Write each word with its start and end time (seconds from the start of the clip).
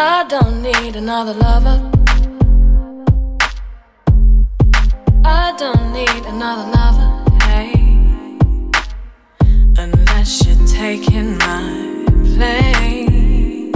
I 0.00 0.22
don't 0.28 0.62
need 0.62 0.94
another 0.94 1.34
lover. 1.34 1.90
I 5.24 5.52
don't 5.58 5.92
need 5.92 6.24
another 6.24 6.70
lover, 6.70 7.08
hey. 7.42 7.72
Unless 9.76 10.46
you're 10.46 10.66
taking 10.68 11.36
my 11.38 12.04
place. 12.36 13.74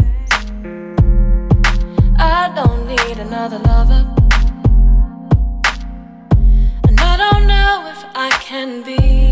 I 2.18 2.52
don't 2.54 2.87
need 2.87 3.18
another 3.18 3.58
lover. 3.58 4.06
And 6.87 7.00
I 7.00 7.16
don't 7.16 7.48
know 7.48 7.90
if 7.90 8.04
I 8.14 8.30
can 8.40 8.85
be. 8.85 9.31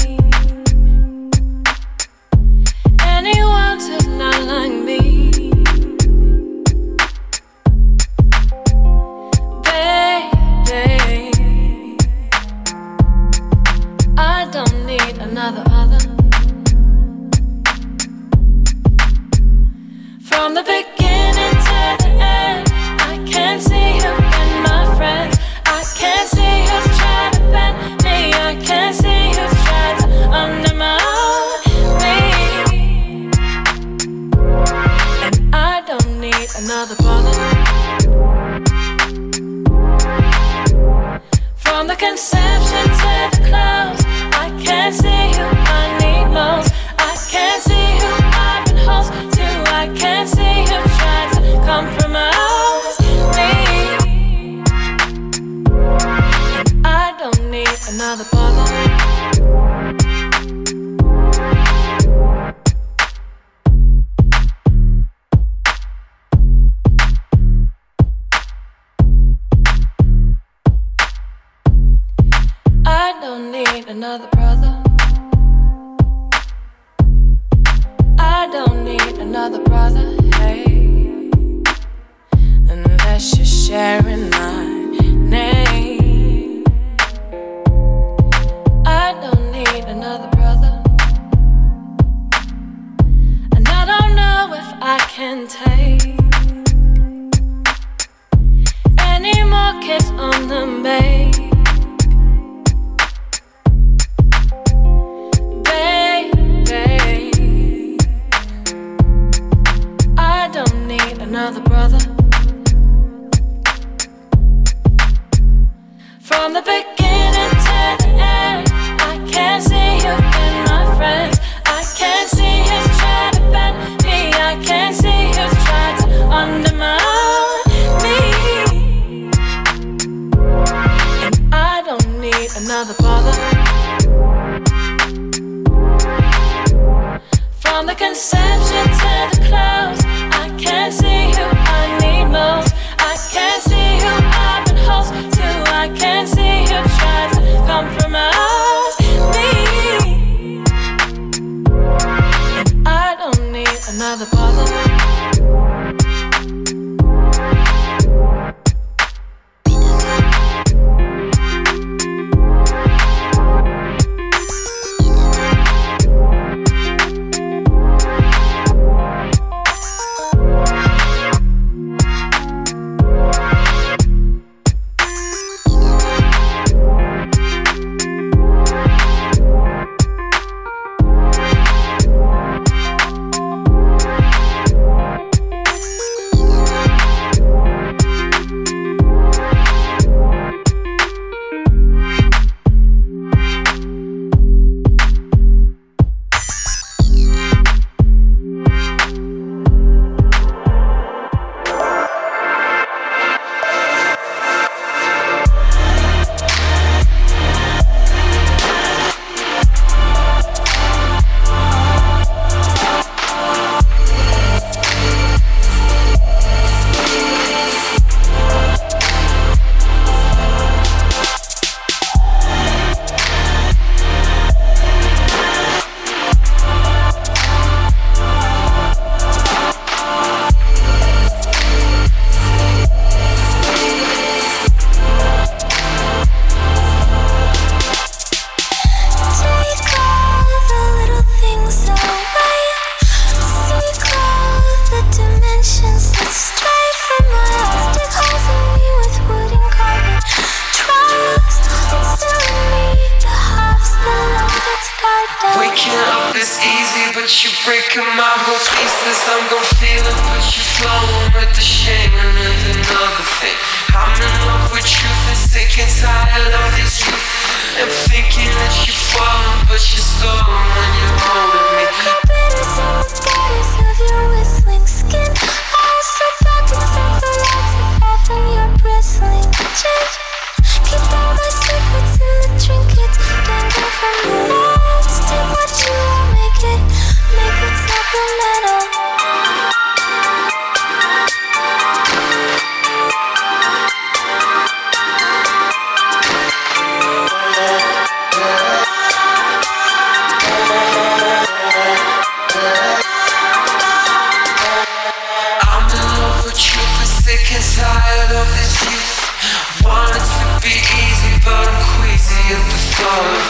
love. 313.03 313.50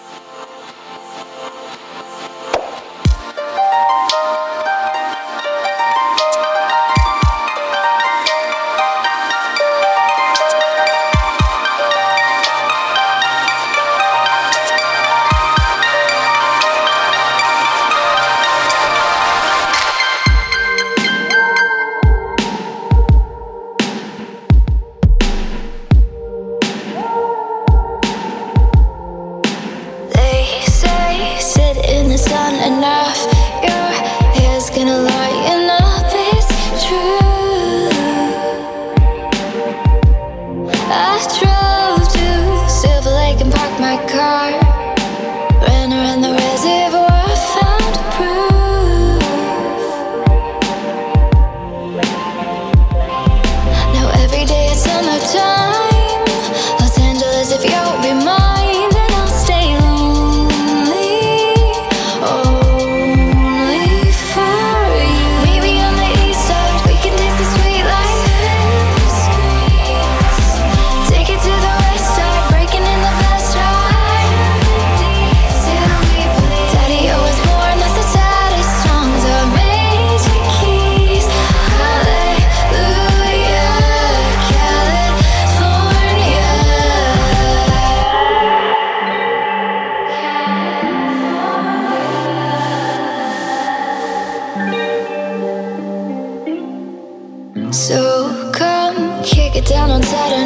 down 99.71 99.89
on 99.89 100.03
Saturday. 100.03 100.40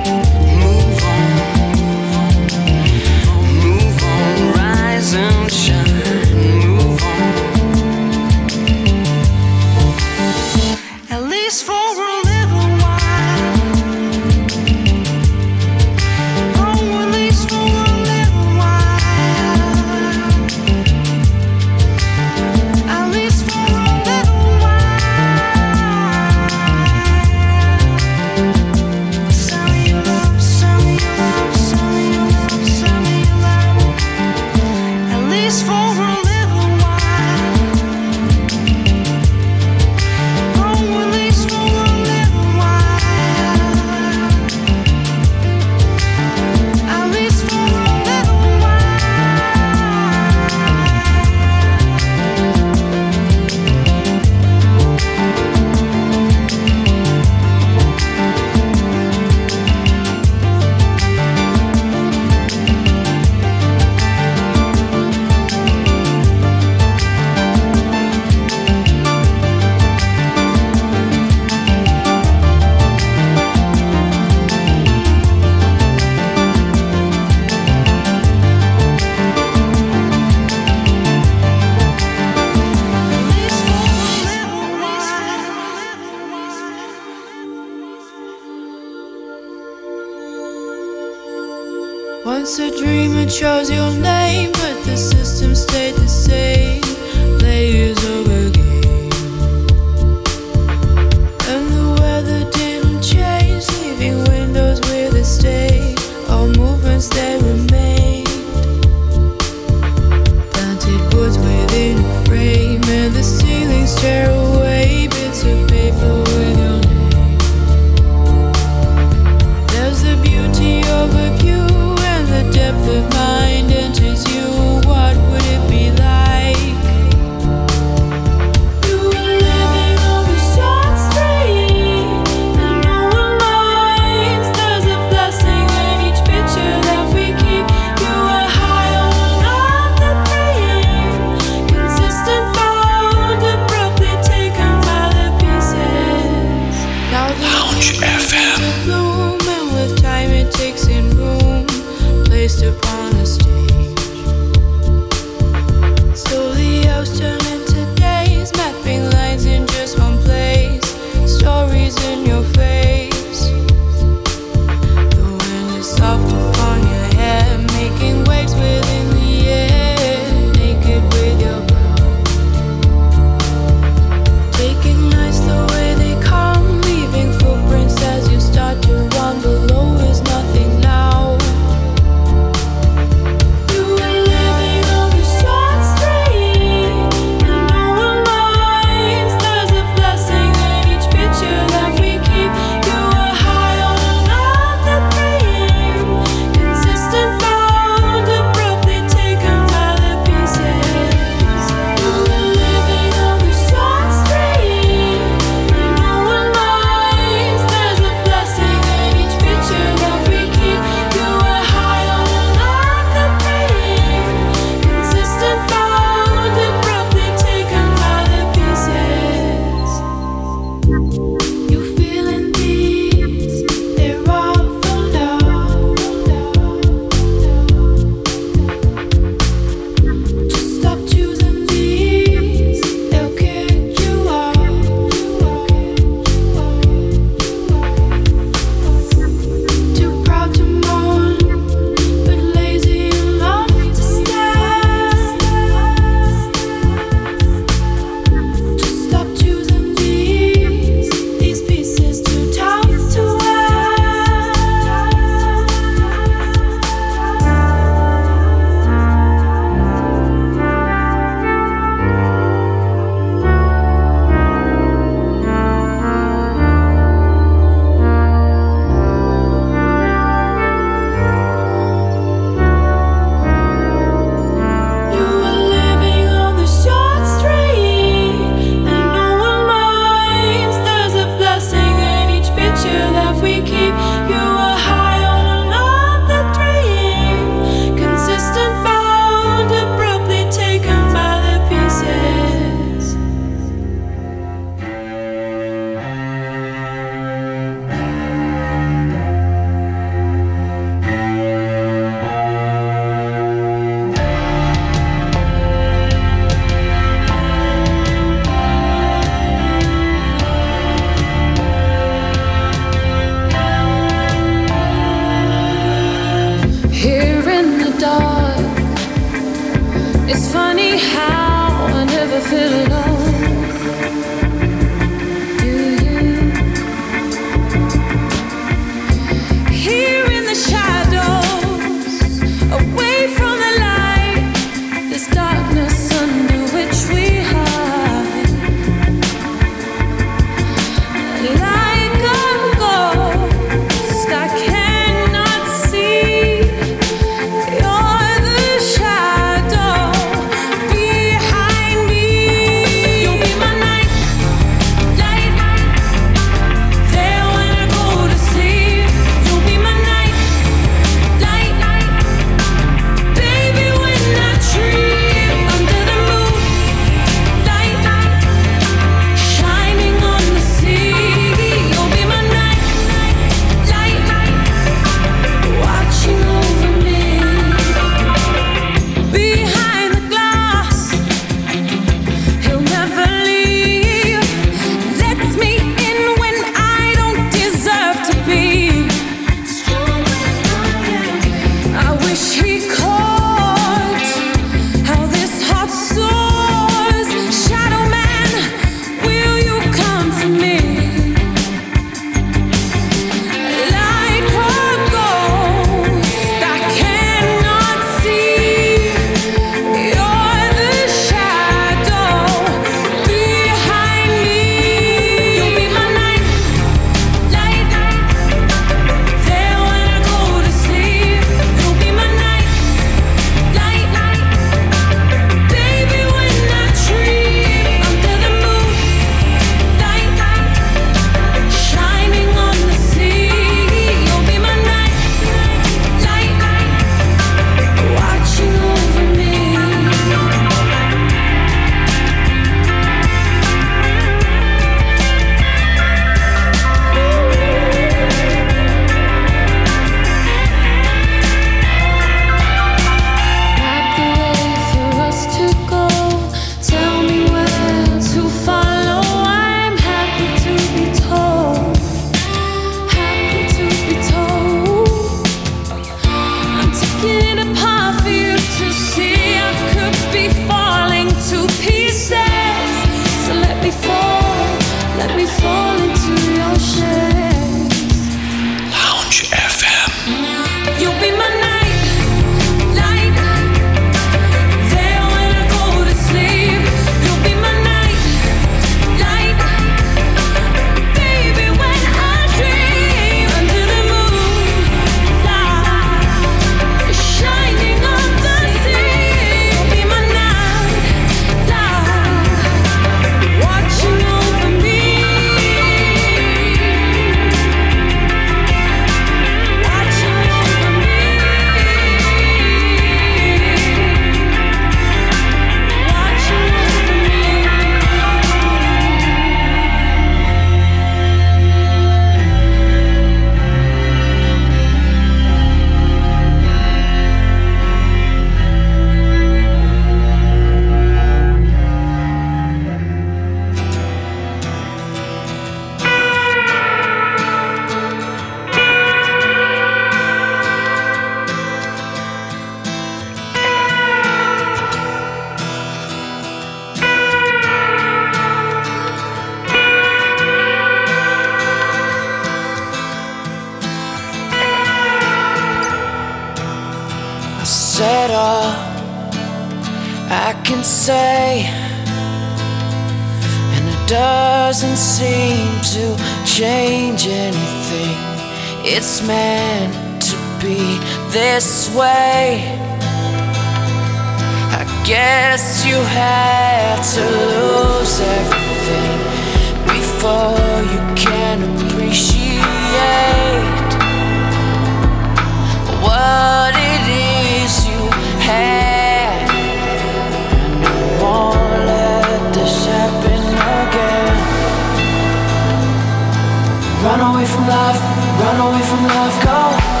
Run 597.11 597.19
away 597.19 597.45
from 597.45 597.67
love, 597.67 597.99
run 598.39 598.59
away 598.67 598.81
from 598.83 599.03
love, 599.03 599.43
go. 599.43 600.00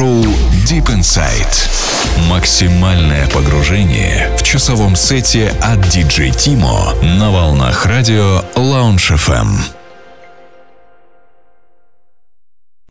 Радиошоу 0.00 0.24
Deep 0.66 0.86
Inside. 0.86 2.28
Максимальное 2.28 3.28
погружение 3.28 4.34
в 4.38 4.42
часовом 4.42 4.96
сете 4.96 5.48
от 5.60 5.78
DJ 5.80 6.30
Timo 6.30 7.02
на 7.18 7.30
волнах 7.30 7.84
радио 7.86 8.42
Lounge 8.56 9.14
FM. 9.14 9.79